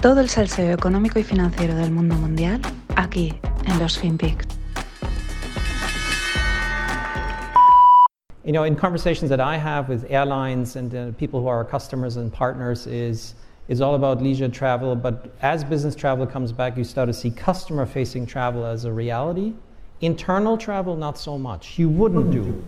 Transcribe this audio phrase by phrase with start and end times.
[0.00, 2.60] Todo el salseo económico y financiero del mundo mundial
[2.94, 3.34] aquí
[3.66, 4.46] en los FinPix.
[8.44, 12.16] You know, in conversations that I have with airlines and uh, people who are customers
[12.16, 13.34] and partners is
[13.66, 17.30] is all about leisure travel, but as business travel comes back, you start to see
[17.30, 19.52] customer facing travel as a reality.
[20.00, 21.76] Internal travel, not so much.
[21.76, 22.62] You wouldn't do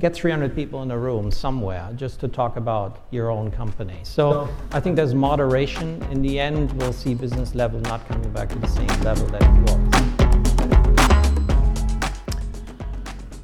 [0.00, 3.98] get 300 people in a room somewhere just to talk about your own company.
[4.04, 6.00] So I think there's moderation.
[6.12, 9.42] In the end, we'll see business level not coming back to the same level that
[9.42, 9.78] it was.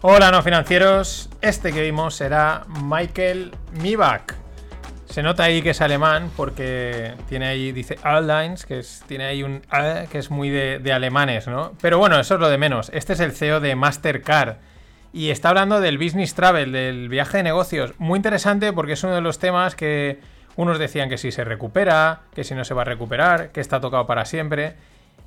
[0.01, 4.35] Hola no financieros, este que vimos será Michael Mibach.
[5.07, 9.43] Se nota ahí que es alemán porque tiene ahí, dice Airlines, que es, tiene ahí
[9.43, 9.63] un
[10.11, 11.73] que es muy de, de alemanes, ¿no?
[11.81, 12.91] Pero bueno, eso es lo de menos.
[12.93, 14.57] Este es el CEO de Mastercard
[15.15, 17.95] y está hablando del business travel, del viaje de negocios.
[17.99, 20.19] Muy interesante porque es uno de los temas que
[20.57, 23.81] unos decían que si se recupera, que si no se va a recuperar, que está
[23.81, 24.75] tocado para siempre.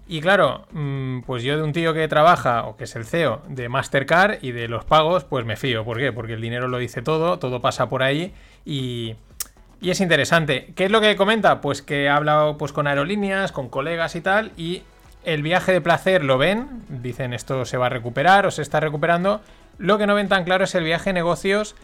[0.05, 3.41] Y claro, mm, pues yo de un tío que trabaja, o que es el CEO
[3.47, 5.85] de Mastercard y de los pagos, pues me fío.
[5.85, 6.11] ¿Por qué?
[6.11, 8.33] Porque el dinero lo dice todo, todo pasa por ahí
[8.65, 9.15] y,
[9.79, 10.73] y es interesante.
[10.75, 11.61] ¿Qué es lo que comenta?
[11.61, 14.83] Pues que ha hablado pues, con aerolíneas, con colegas y tal, y
[15.23, 18.79] el viaje de placer lo ven, dicen esto se va a recuperar o se está
[18.79, 19.41] recuperando,
[19.77, 21.75] lo que no ven tan claro es el viaje de negocios.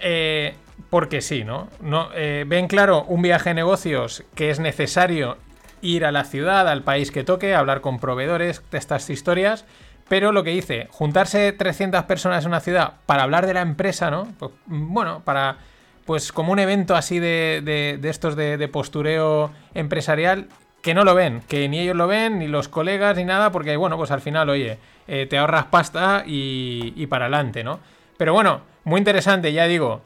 [0.00, 0.54] Eh,
[0.90, 1.68] porque sí, ¿no?
[1.80, 5.38] no eh, ven claro un viaje de negocios que es necesario
[5.80, 9.64] ir a la ciudad, al país que toque, hablar con proveedores de estas historias.
[10.08, 14.10] Pero lo que dice, juntarse 300 personas en una ciudad para hablar de la empresa,
[14.10, 14.28] ¿no?
[14.38, 15.58] Pues, bueno, para.
[16.04, 20.46] Pues como un evento así de, estos de, postureo empresarial,
[20.86, 23.76] que no lo ven, que ni ellos lo ven, ni los colegas, ni nada, porque
[23.76, 27.80] bueno, pues al final, oye, eh, te ahorras pasta y, para adelante, ¿no?
[28.16, 30.02] Pero bueno, muy interesante, ya digo,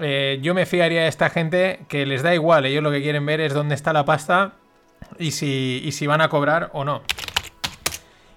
[0.00, 3.26] eh, yo me fiaría a esta gente que les da igual, ellos lo que quieren
[3.26, 4.52] ver es dónde está la pasta
[5.18, 7.02] y si, y si van a cobrar o no.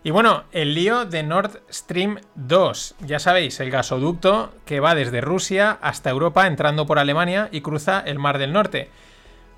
[0.03, 2.95] Y bueno, el lío de Nord Stream 2.
[3.05, 8.03] Ya sabéis, el gasoducto que va desde Rusia hasta Europa entrando por Alemania y cruza
[8.05, 8.89] el Mar del Norte.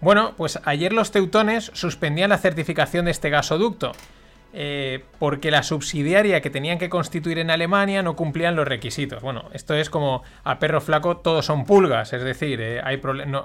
[0.02, 3.94] Bueno, pues ayer los teutones suspendían la certificación de este gasoducto.
[4.54, 9.22] Eh, porque la subsidiaria que tenían que constituir en Alemania no cumplían los requisitos.
[9.22, 13.00] Bueno, esto es como a perro flaco todos son pulgas, es decir, eh, hay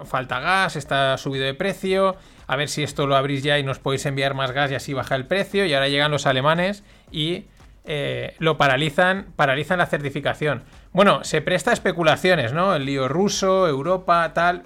[0.04, 3.80] falta gas, está subido de precio, a ver si esto lo abrís ya y nos
[3.80, 7.46] podéis enviar más gas y así baja el precio, y ahora llegan los alemanes y
[7.84, 10.62] eh, lo paralizan, paralizan la certificación.
[10.92, 12.76] Bueno, se presta a especulaciones, ¿no?
[12.76, 14.62] El lío ruso, Europa, tal.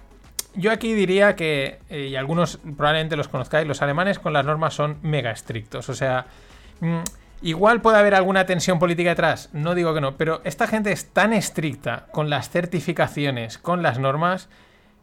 [0.57, 4.75] Yo aquí diría que, eh, y algunos probablemente los conozcáis, los alemanes con las normas
[4.75, 5.89] son mega estrictos.
[5.89, 6.27] O sea,
[6.81, 7.01] mm,
[7.43, 11.13] igual puede haber alguna tensión política detrás, no digo que no, pero esta gente es
[11.13, 14.49] tan estricta con las certificaciones, con las normas,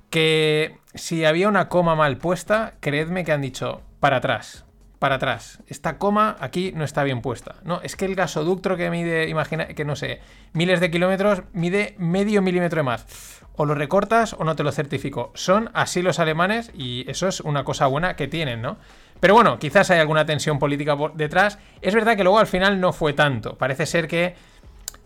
[0.10, 4.66] que si había una coma mal puesta, creedme que han dicho para atrás,
[5.04, 5.60] para atrás.
[5.68, 7.56] Esta coma aquí no está bien puesta.
[7.66, 10.22] No, es que el gasoducto que mide, imagina, que no sé,
[10.54, 14.72] miles de kilómetros, mide medio milímetro de más o lo recortas o no te lo
[14.72, 15.34] certifico.
[15.34, 18.78] Son así los alemanes y eso es una cosa buena que tienen, ¿no?
[19.20, 21.60] Pero bueno, quizás hay alguna tensión política detrás.
[21.82, 23.58] Es verdad que luego al final no fue tanto.
[23.58, 24.36] Parece ser que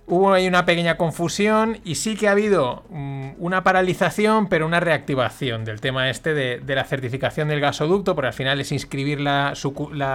[0.07, 4.79] hubo ahí una pequeña confusión y sí que ha habido mm, una paralización, pero una
[4.79, 9.53] reactivación del tema este de, la certificación del gasoducto, porque al final es inscribir la,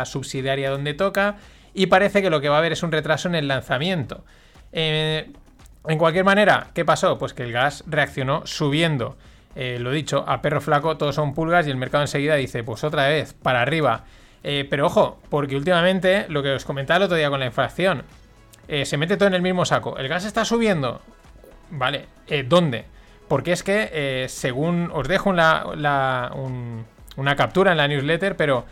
[0.04, 1.36] subsidiaria donde toca
[1.74, 4.24] y parece que lo que va a haber es un retraso en el lanzamiento.
[4.72, 5.30] Eh,
[5.86, 7.18] en cualquier manera, ¿qué pasó?
[7.18, 9.16] Pues que el gas reaccionó subiendo.
[9.54, 12.82] Eh, lo dicho, a perro flaco todos son pulgas y el mercado enseguida dice, pues
[12.82, 14.04] otra vez, para arriba.
[14.42, 18.04] Eh, pero ojo, porque últimamente, lo que os comentaba el otro día con la inflación,
[18.68, 19.98] eh, se mete todo en el mismo saco.
[19.98, 21.00] El gas está subiendo.
[21.70, 22.06] Vale,
[22.46, 22.84] ¿dónde?
[23.28, 26.30] Porque es que, según os dejo una
[27.36, 28.66] captura en la newsletter, pero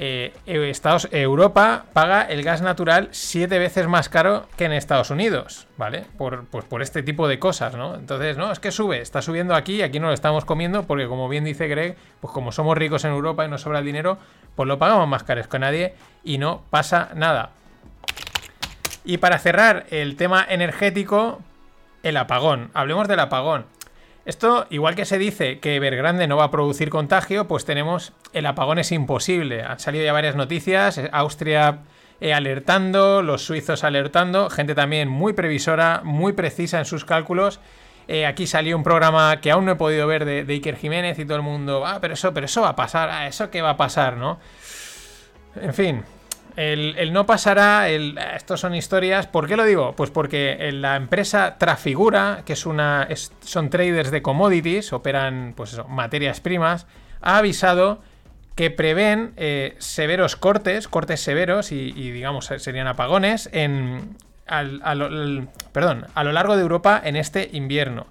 [0.00, 5.66] eh, Estados, Europa paga el gas natural siete veces más caro que en Estados Unidos,
[5.76, 6.04] ¿vale?
[6.16, 7.96] Por, pues por este tipo de cosas, ¿no?
[7.96, 11.28] Entonces, no, es que sube, está subiendo aquí, aquí no lo estamos comiendo, porque como
[11.28, 14.18] bien dice Greg, pues como somos ricos en Europa y nos sobra el dinero,
[14.54, 17.50] pues lo pagamos más caro que nadie y no pasa nada.
[19.08, 21.40] Y para cerrar el tema energético,
[22.02, 22.70] el apagón.
[22.74, 23.64] Hablemos del apagón.
[24.26, 28.44] Esto, igual que se dice que Evergrande no va a producir contagio, pues tenemos el
[28.44, 29.62] apagón es imposible.
[29.62, 31.78] Han salido ya varias noticias, eh, Austria
[32.20, 37.60] eh, alertando, los suizos alertando, gente también muy previsora, muy precisa en sus cálculos.
[38.08, 41.24] Eh, aquí salió un programa que aún no he podido ver de, Iker Jiménez y
[41.24, 43.70] todo el mundo, ah, pero eso, pero eso va a pasar, ah, eso qué va
[43.70, 44.38] a pasar, ¿no?
[45.56, 46.04] En fin,
[46.58, 49.28] el, no pasará, el, estos son historias.
[49.28, 49.94] ¿Por qué lo digo?
[49.94, 53.06] Pues porque la empresa Trafigura, que es una,
[53.40, 56.88] son traders de commodities, operan pues materias primas,
[57.20, 58.02] ha avisado
[58.56, 64.16] que prevén eh, severos cortes, cortes severos y, digamos serían apagones en,
[64.48, 64.64] a
[65.70, 68.08] perdón, a lo largo de Europa en este invierno.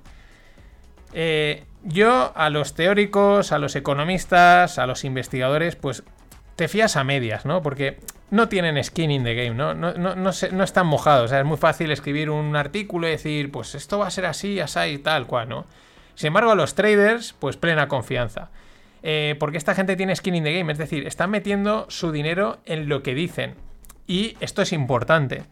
[1.12, 6.04] Eh, yo a los teóricos, a los economistas, a los investigadores, pues
[6.56, 7.62] te fías a medias, ¿no?
[7.62, 8.00] Porque
[8.30, 9.74] no tienen skin in the game, ¿no?
[9.74, 11.26] No, no, están mojados.
[11.26, 14.26] O sea, es muy fácil escribir un artículo y decir, pues esto va a ser
[14.26, 15.66] así, así y tal cual, ¿no?
[16.16, 18.50] Sin embargo, a los traders, pues plena confianza.
[19.04, 22.58] Eh, porque esta gente tiene skin in the game, es decir, están metiendo su dinero
[22.66, 23.56] en lo que dicen.
[24.08, 25.44] Y esto es importante.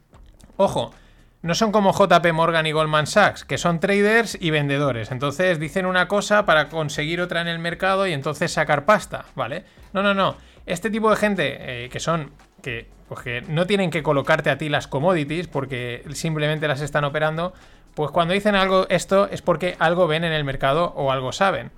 [0.58, 0.94] Ojo,
[1.42, 5.12] no son como JP Morgan y Goldman Sachs, que son traders y vendedores.
[5.12, 9.64] Entonces dicen una cosa para conseguir otra en el mercado y entonces sacar pasta, ¿vale?
[9.94, 10.38] No, no, no.
[10.66, 12.32] Este tipo de gente eh, que son
[12.66, 17.04] que, pues que no tienen que colocarte a ti las commodities porque simplemente las están
[17.04, 17.54] operando,
[17.94, 21.70] pues cuando dicen algo esto es porque algo ven en el mercado o algo saben.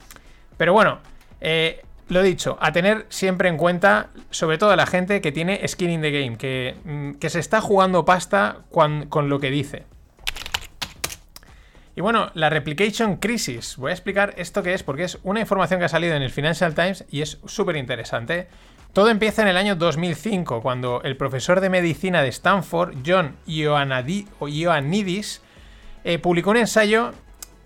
[0.55, 0.99] Pero bueno,
[1.41, 5.67] eh, lo dicho, a tener siempre en cuenta, sobre todo a la gente que tiene
[5.67, 9.83] skin in the game, que, mm, que se está jugando pasta con lo que dice.
[11.97, 13.75] Y bueno, la Replication Crisis.
[13.75, 16.29] Voy a explicar esto que es porque es una información que ha salido en el
[16.29, 18.47] Financial Times y es súper interesante.
[18.97, 25.41] Todo empieza en el año 2005, cuando el profesor de medicina de Stanford, John Ioannidis,
[26.03, 27.13] eh, publicó un ensayo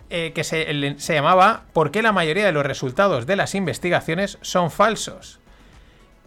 [0.09, 0.65] eh, que se,
[0.97, 5.39] llamaba ¿Por qué la mayoría de los resultados de las investigaciones son falsos?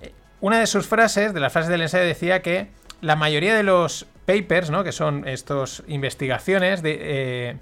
[0.00, 2.68] Eh, una de sus frases, de las frases del ensayo, decía que
[3.02, 4.84] la mayoría de los papers, ¿no?
[4.84, 7.58] que son estas investigaciones de,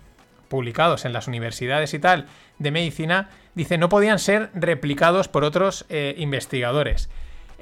[0.47, 2.29] publicados en las universidades y tal
[2.61, 7.09] de medicina, dice no podían ser replicados por otros investigadores.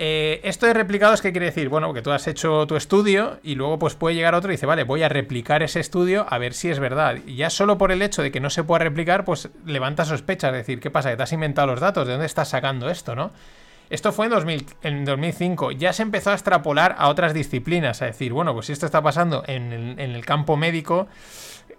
[0.03, 1.69] Eh, esto de replicados, ¿qué quiere decir?
[1.69, 4.65] Bueno, que tú has hecho tu estudio y luego pues puede llegar otro y dice,
[4.65, 7.19] vale, voy a replicar ese estudio a ver si es verdad.
[7.27, 10.53] Y ya solo por el hecho de que no se pueda replicar, pues levanta sospechas,
[10.53, 11.11] es decir, ¿qué pasa?
[11.11, 13.31] Que te has inventado los datos, ¿de dónde estás sacando esto, no?
[13.91, 15.73] Esto fue en, 2000, en 2005.
[15.73, 19.03] Ya se empezó a extrapolar a otras disciplinas, a decir, bueno, pues si esto está
[19.03, 21.09] pasando en el, en el campo médico,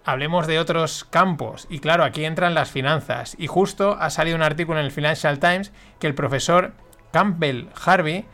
[0.04, 1.66] hablemos de otros campos.
[1.70, 3.34] Y claro, aquí entran las finanzas.
[3.36, 6.74] Y justo ha salido un artículo en el Financial Times que el profesor
[7.12, 8.24] Campbell Harvey,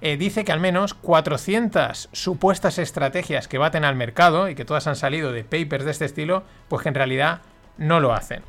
[0.00, 4.88] eh, dice que al menos 400 supuestas estrategias que baten al mercado y que todas
[4.88, 7.42] han salido de papers de este estilo, pues que en realidad
[7.78, 8.42] no lo hacen.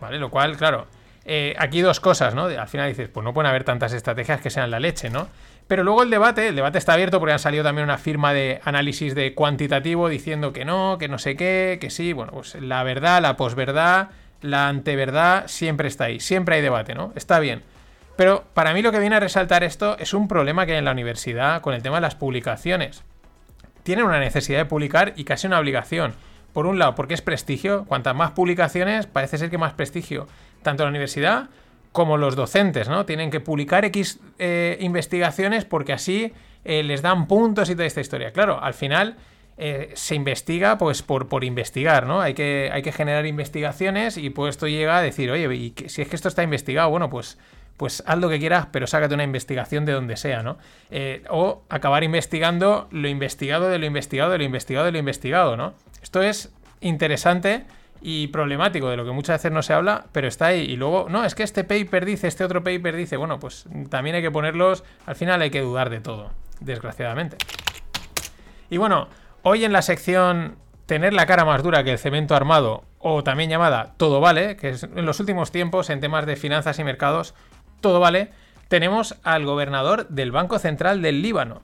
[0.00, 0.18] ¿Vale?
[0.18, 0.86] Lo cual, claro,
[1.24, 2.44] eh, aquí dos cosas, ¿no?
[2.44, 5.28] Al final dices, pues no pueden haber tantas estrategias que sean la leche, ¿no?
[5.66, 8.60] Pero luego el debate, el debate está abierto porque han salido también una firma de
[8.64, 12.12] análisis de cuantitativo diciendo que no, que no sé qué, que sí.
[12.12, 14.08] Bueno, pues la verdad, la posverdad,
[14.42, 17.12] la anteverdad siempre está ahí, siempre hay debate, ¿no?
[17.14, 17.62] Está bien.
[18.20, 20.84] Pero para mí lo que viene a resaltar esto es un problema que hay en
[20.84, 23.02] la universidad con el tema de las publicaciones.
[23.82, 26.12] Tienen una necesidad de publicar y casi una obligación.
[26.52, 27.86] Por un lado, porque es prestigio.
[27.86, 30.28] Cuantas más publicaciones, parece ser que más prestigio.
[30.62, 31.48] Tanto la universidad
[31.92, 33.06] como los docentes, ¿no?
[33.06, 36.34] Tienen que publicar X eh, investigaciones porque así
[36.66, 38.34] eh, les dan puntos y toda esta historia.
[38.34, 39.16] Claro, al final
[39.56, 42.20] eh, se investiga pues por, por investigar, ¿no?
[42.20, 46.02] Hay que, hay que generar investigaciones y pues esto llega a decir, oye, y si
[46.02, 47.38] es que esto está investigado, bueno, pues
[47.80, 50.58] pues haz lo que quieras, pero sácate una investigación de donde sea, ¿no?
[50.90, 55.56] Eh, o acabar investigando lo investigado de lo investigado de lo investigado de lo investigado,
[55.56, 55.72] ¿no?
[56.02, 57.64] Esto es interesante
[58.02, 60.60] y problemático, de lo que muchas veces no se habla, pero está ahí.
[60.60, 64.14] Y luego, no, es que este paper dice, este otro paper dice, bueno, pues también
[64.14, 67.38] hay que ponerlos, al final hay que dudar de todo, desgraciadamente.
[68.68, 69.08] Y bueno,
[69.40, 73.48] hoy en la sección tener la cara más dura que el cemento armado, o también
[73.48, 77.34] llamada todo vale, que es en los últimos tiempos en temas de finanzas y mercados
[77.80, 78.30] todo vale,
[78.68, 81.62] tenemos al gobernador del Banco Central del Líbano,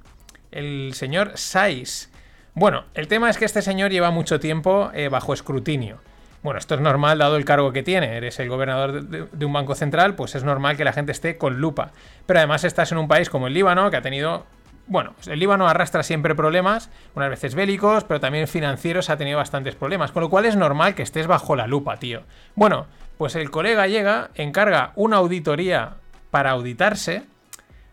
[0.50, 2.10] el señor Saiz.
[2.54, 6.00] Bueno, el tema es que este señor lleva mucho tiempo eh, bajo escrutinio.
[6.42, 8.16] Bueno, esto es normal dado el cargo que tiene.
[8.16, 11.60] Eres el gobernador de, un banco central, pues es normal que la gente esté con
[11.60, 11.90] lupa.
[12.24, 14.46] Pero además estás en un país como el Líbano, que ha tenido...
[14.86, 19.74] Bueno, el Líbano arrastra siempre problemas, unas veces bélicos, pero también financieros ha tenido bastantes
[19.74, 20.12] problemas.
[20.12, 22.22] Con lo cual es normal que estés bajo la lupa, tío.
[22.54, 22.86] Bueno,
[23.18, 25.94] pues el colega llega, encarga una auditoría
[26.36, 27.22] para auditarse,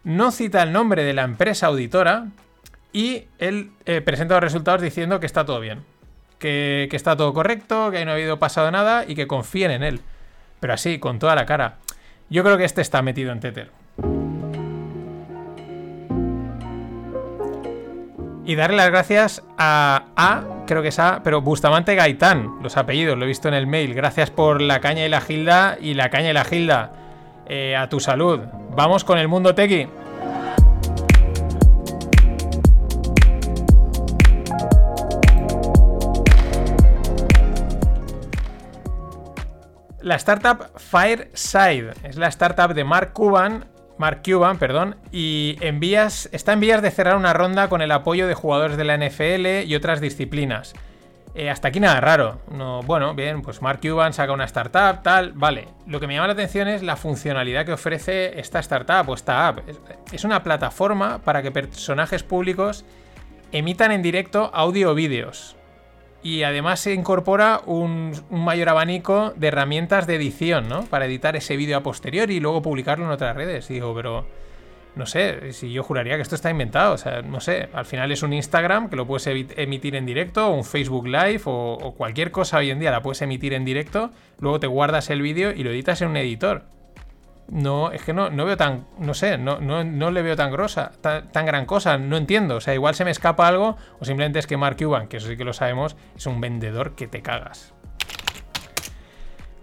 [0.04, 2.26] no cita el nombre de la empresa auditora
[2.92, 5.86] y él eh, presenta los resultados diciendo que está todo bien,
[6.40, 10.02] que, está todo correcto, que no ha habido pasado nada y que confíen en él.
[10.60, 11.76] Pero así, con toda la cara.
[12.30, 13.72] Yo creo que este está metido en Tether.
[18.44, 23.18] Y darle las gracias a A, creo que es A, pero Bustamante Gaitán, los apellidos,
[23.18, 23.94] lo he visto en el mail.
[23.94, 27.03] Gracias por la caña y la gilda y la caña y la gilda.
[27.48, 28.40] Eh, a tu salud.
[28.76, 29.88] Vamos con el mundo tequi.
[40.04, 43.66] La startup Fireside es la startup de Mark Cuban.
[43.98, 48.34] Mark Cuban, perdón, y está en vías de cerrar una ronda con el apoyo de
[48.34, 50.74] jugadores de la NFL y otras disciplinas.
[51.36, 52.42] Eh, hasta aquí nada raro.
[52.52, 55.68] No, bueno, bien, pues Mark Cuban saca una startup, tal, vale.
[55.88, 59.48] Lo que me llama la atención es la funcionalidad que ofrece esta startup o esta
[59.48, 59.60] app.
[60.12, 62.86] Es, una plataforma para que personajes públicos
[63.52, 65.56] emitan en directo audio o vídeos.
[66.22, 70.84] Y además se incorpora un, un, mayor abanico de herramientas de edición, ¿no?
[70.86, 73.68] Para editar ese vídeo a posteriori y luego publicarlo en otras redes.
[73.68, 74.26] digo, pero
[74.96, 76.94] no sé, si yo juraría que esto está inventado.
[76.94, 80.48] O sea, no sé, al final es un Instagram que lo puedes emitir en directo,
[80.48, 84.12] o un Facebook Live, o, cualquier cosa hoy en día la puedes emitir en directo,
[84.40, 86.64] luego te guardas el vídeo y lo editas en un editor.
[87.50, 90.92] No, es que no, no veo tan, no sé, no, no, le veo tan grosa,
[91.02, 92.56] tan, tan, gran cosa, no entiendo.
[92.56, 95.28] O sea, igual se me escapa algo, o simplemente es que Mark Cuban, que eso
[95.28, 97.73] sí que lo sabemos, es un vendedor que te cagas.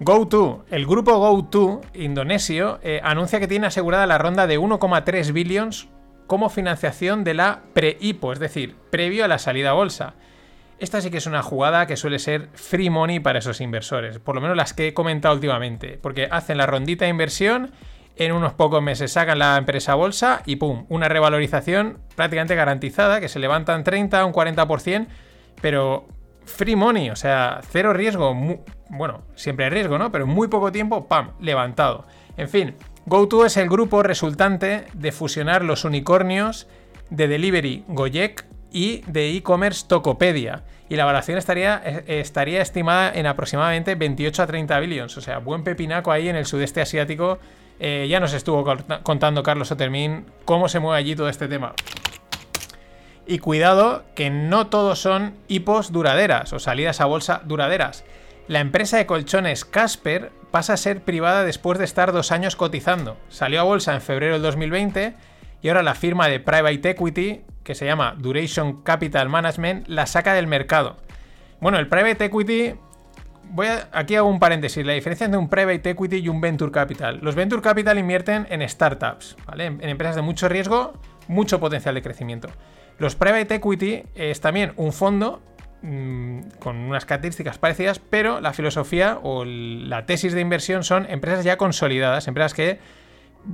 [0.03, 5.89] GoTo, el grupo GoTo indonesio eh, anuncia que tiene asegurada la ronda de 1,3 billions
[6.27, 10.15] como financiación de la pre-IPO, es decir, previo a la salida a bolsa.
[10.79, 14.35] Esta sí que es una jugada que suele ser free money para esos inversores, por
[14.35, 17.73] lo menos las que he comentado últimamente, porque hacen la rondita de inversión,
[18.17, 20.87] en unos pocos meses sacan la empresa a bolsa y ¡pum!
[20.89, 25.09] Una revalorización prácticamente garantizada, que se levantan 30 o un 40%,
[25.61, 26.09] pero
[26.51, 28.35] free money, o sea, cero riesgo.
[28.89, 30.13] bueno, siempre hay riesgo, ¿no?
[30.13, 31.31] Pero en muy poco tiempo, ¡pam!
[31.41, 32.07] Levantado.
[32.37, 32.75] En fin,
[33.07, 36.69] GoTo es el grupo resultante de fusionar los unicornios
[37.11, 40.63] de Delivery Gojek y de e-commerce Tokopedia.
[40.89, 45.17] Y la valoración estaría, eh, estaría estimada en aproximadamente 28 a 30 billions.
[45.17, 47.39] O sea, buen pepinaco ahí en el sudeste asiático.
[47.79, 48.65] Eh, ya nos estuvo
[49.03, 51.75] contando Carlos Otermin cómo se mueve allí todo este tema.
[53.31, 58.05] Y cuidado que no todos son hipos duraderas o salidas a bolsa duraderas.
[58.49, 63.17] La empresa de colchones Casper pasa a ser privada después de estar dos años cotizando.
[63.29, 65.15] Salió a bolsa en febrero del 2020
[65.63, 70.35] y ahora la firma de private equity, que se llama Duration Capital Management, la saca
[70.35, 70.97] del mercado.
[71.61, 72.75] Bueno, el private equity
[73.51, 76.73] voy a, aquí hago un paréntesis, la diferencia entre un private equity y un venture
[76.73, 77.21] capital.
[77.23, 79.67] Los venture capital invierten en startups, ¿vale?
[79.67, 80.95] En, empresas de mucho riesgo,
[81.29, 82.49] mucho potencial de crecimiento.
[83.01, 85.41] Los private equity es también un fondo
[85.81, 91.43] mm, con unas características parecidas, pero la filosofía o la tesis de inversión son empresas
[91.43, 92.79] ya consolidadas, empresas que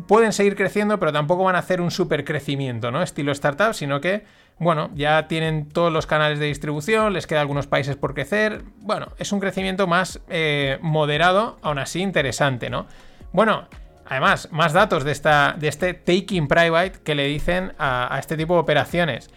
[0.08, 3.04] pueden seguir creciendo, pero tampoco van a hacer un super crecimiento, ¿no?
[3.04, 4.24] Estilo startup, sino que,
[4.58, 8.64] bueno, ya tienen todos los canales de distribución, les queda algunos países por crecer.
[8.78, 12.88] Bueno, es un crecimiento más eh, moderado, aún así interesante, ¿no?
[13.32, 13.68] Bueno,
[14.08, 18.54] Además, más datos de, esta, de este taking private que le dicen a, este tipo
[18.54, 19.30] de operaciones.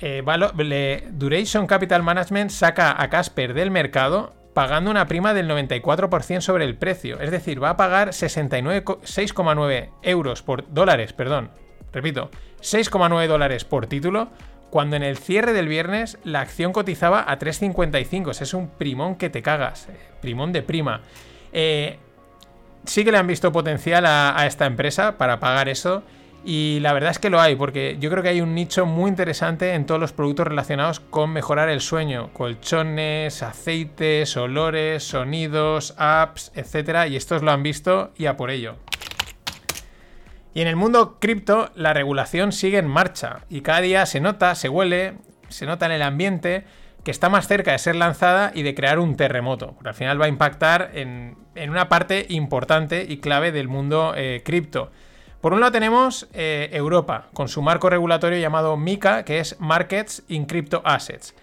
[0.00, 0.22] Eh,
[1.12, 6.76] Duration Capital Management saca a Casper del mercado pagando una prima del 94% sobre el
[6.76, 7.20] precio.
[7.20, 11.50] Es decir, va a pagar 6,9 euros por dólares, perdón.
[11.92, 12.30] Repito,
[12.60, 14.30] 6,9 dólares por título,
[14.70, 18.40] cuando en el cierre del viernes la acción cotizaba a 3,55.
[18.40, 19.88] Es un primón que te cagas.
[19.88, 21.02] Eh, primón de prima.
[21.52, 21.98] Eh,
[22.84, 26.02] sí que le han visto potencial a, esta empresa para pagar eso.
[26.46, 29.08] Y la verdad es que lo hay, porque yo creo que hay un nicho muy
[29.08, 32.30] interesante en todos los productos relacionados con mejorar el sueño.
[32.34, 37.08] Colchones, aceites, olores, sonidos, apps, etc.
[37.08, 38.76] Y estos lo han visto y a por ello.
[40.52, 43.40] Y en el mundo cripto, la regulación sigue en marcha.
[43.48, 45.14] Y cada día se nota, se huele,
[45.48, 46.64] se nota en el ambiente
[47.04, 49.72] que está más cerca de ser lanzada y de crear un terremoto.
[49.74, 54.42] Porque al final va a impactar en, una parte importante y clave del mundo eh,
[54.44, 54.90] cripto.
[55.42, 60.24] Por un lado tenemos eh, Europa, con su marco regulatorio llamado MICA, que es Markets
[60.28, 61.34] in Crypto Assets,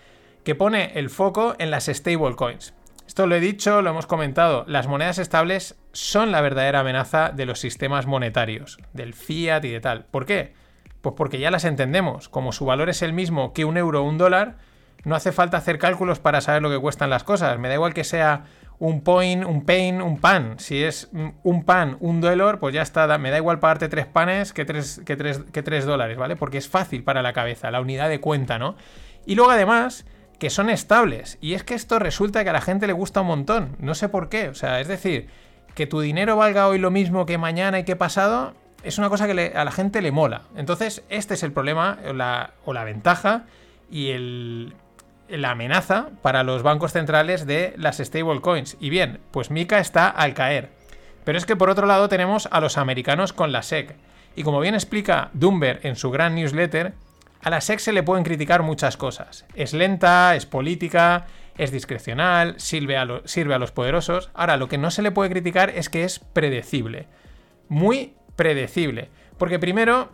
[0.43, 2.73] que pone el foco en las stablecoins.
[3.05, 7.45] Esto lo he dicho, lo hemos comentado, las monedas estables son la verdadera amenaza de
[7.45, 10.05] los sistemas monetarios, del fiat y de tal.
[10.05, 10.53] ¿Por qué?
[11.01, 14.07] Pues porque ya las entendemos, como su valor es el mismo que un euro o
[14.07, 14.55] un dólar,
[15.03, 17.57] no hace falta hacer cálculos para saber lo que cuestan las cosas.
[17.59, 18.45] Me da igual que sea
[18.79, 20.55] un point, un pain, un pan.
[20.57, 23.17] Si es un pan, un dólar, pues ya está.
[23.17, 26.35] Me da igual pagarte tres panes que tres, que tres, que tres dólares, ¿vale?
[26.35, 28.75] Porque es fácil para la cabeza, la unidad de cuenta, ¿no?
[29.25, 30.05] Y luego además
[30.39, 31.37] que son estables.
[31.41, 33.75] Y es que esto resulta que a la gente le gusta un montón.
[33.79, 34.49] No sé por qué.
[34.49, 35.27] O sea, es decir,
[35.75, 39.27] que tu dinero valga hoy lo mismo que mañana y que pasado, es una cosa
[39.27, 40.41] que a la gente le mola.
[40.55, 41.99] Entonces, este es el problema
[42.65, 43.45] o la ventaja
[43.91, 44.73] y el,
[45.37, 48.77] la amenaza para los bancos centrales de las stablecoins.
[48.79, 50.69] Y bien, pues Mika está al caer.
[51.23, 53.95] Pero es que por otro lado tenemos a los americanos con la SEC.
[54.35, 56.93] Y como bien explica Dumber en su gran newsletter,
[57.41, 59.45] a la SEC se le pueden criticar muchas cosas.
[59.55, 61.25] Es lenta, es política,
[61.57, 64.29] es discrecional, sirve a, sirve a los poderosos.
[64.33, 67.07] Ahora, lo que no se le puede criticar es que es predecible.
[67.67, 69.09] Muy predecible.
[69.37, 70.09] Porque primero,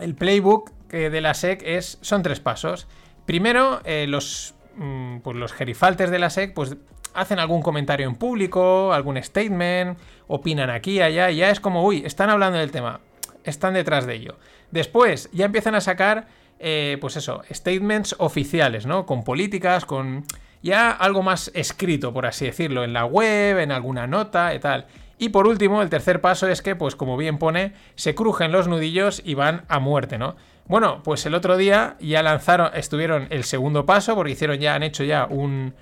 [0.00, 2.86] el playbook de la SEC es, son tres pasos.
[3.26, 6.76] Primero, eh, los, mm, pues los gerifaltes de la SEC pues,
[7.14, 12.02] hacen algún comentario en público, algún statement, opinan aquí, allá, y ya es como, uy,
[12.04, 13.00] están hablando del tema,
[13.44, 14.38] están detrás de ello.
[14.70, 16.26] Después, ya empiezan a sacar,
[16.58, 19.06] eh, pues eso, statements oficiales, ¿no?
[19.06, 20.24] Con políticas, con
[20.62, 24.86] ya algo más escrito, por así decirlo, en la web, en alguna nota y tal.
[25.18, 28.68] Y por último, el tercer paso es que, pues como bien pone, se crujen los
[28.68, 30.36] nudillos y van a muerte, ¿no?
[30.66, 34.82] Bueno, pues el otro día ya lanzaron, estuvieron el segundo paso, porque hicieron ya, han
[34.82, 35.74] hecho ya un,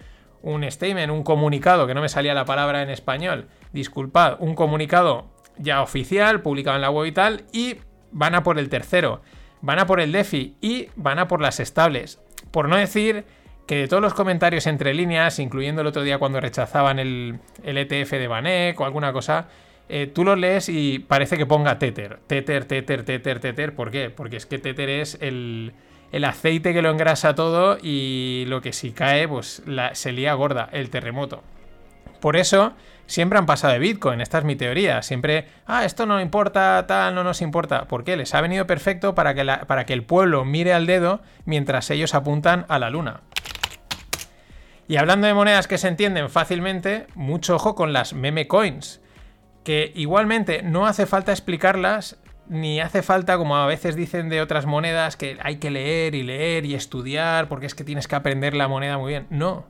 [0.42, 5.26] un statement, un comunicado, que no me salía la palabra en español, disculpad, un comunicado
[5.58, 7.76] ya oficial, publicado en la web y tal, y
[8.10, 9.20] van a por el tercero,
[9.60, 12.20] van a por el DeFi y van a por las estables.
[12.50, 13.24] Por no decir
[13.66, 18.10] que de todos los comentarios entre líneas, incluyendo el otro día cuando rechazaban el, ETF
[18.10, 19.46] de Banek o alguna cosa,
[19.92, 22.20] eh, tú los lees y parece que ponga Tether.
[22.26, 23.74] Tether, Tether, Tether, Tether.
[23.74, 24.08] ¿Por qué?
[24.10, 25.72] Porque es que Tether es el,
[26.24, 30.90] aceite que lo engrasa todo y lo que si cae, pues se lía gorda, el
[30.90, 31.42] terremoto.
[32.20, 32.74] Por eso
[33.06, 35.02] siempre han pasado de Bitcoin, esta es mi teoría.
[35.02, 37.86] Siempre, ah, esto no importa, tal, no nos importa.
[37.86, 38.16] ¿Por qué?
[38.16, 42.14] Les ha venido perfecto para que, para que el pueblo mire al dedo mientras ellos
[42.14, 43.22] apuntan a la luna.
[44.86, 49.00] Y hablando de monedas que se entienden fácilmente, mucho ojo con las meme coins,
[49.64, 54.66] que igualmente no hace falta explicarlas, ni hace falta, como a veces dicen de otras
[54.66, 58.54] monedas, que hay que leer y leer y estudiar, porque es que tienes que aprender
[58.54, 59.26] la moneda muy bien.
[59.30, 59.66] No,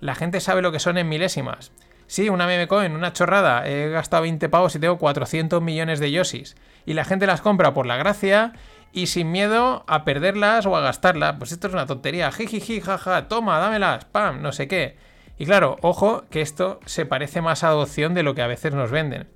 [0.00, 1.72] la gente sabe lo que son en milésimas.
[2.06, 6.10] Sí, una meme coin, una chorrada, he gastado 20 pavos y tengo 400 millones de
[6.10, 6.56] yosis.
[6.86, 8.52] Y la gente las compra por la gracia
[8.92, 11.36] y sin miedo a perderlas o a gastarlas.
[11.38, 12.32] Pues esto es una tontería.
[12.32, 14.96] Jijiji, jaja, toma, dámelas, pam, no sé qué.
[15.38, 18.74] Y claro, ojo que esto se parece más a adopción de lo que a veces
[18.74, 19.28] nos venden.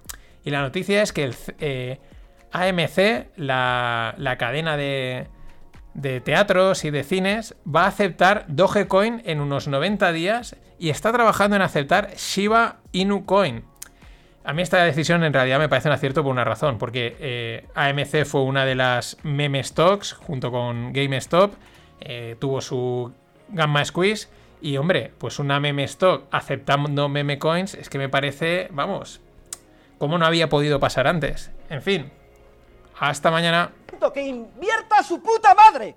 [0.45, 2.01] Y la noticia es que el eh,
[2.51, 5.29] AMC, la, cadena de,
[5.95, 11.13] de teatros y de cines, va a aceptar Dogecoin en unos 90 días y está
[11.13, 13.65] trabajando en aceptar Shiba Inu Coin.
[14.45, 17.69] A mí esta decisión en realidad me parece un acierto por una razón, porque eh,
[17.77, 21.55] AMC fue una de las meme stocks junto con GameStop,
[22.01, 23.13] eh, tuvo su
[23.51, 24.29] gamma squeeze
[24.63, 29.21] y hombre, pues una meme stock aceptando meme coins es que me parece, vamos,
[29.99, 31.51] como no había podido pasar antes.
[31.69, 32.11] En fin,
[32.99, 33.73] hasta mañana.
[34.15, 35.97] ¡Que invierta su puta madre!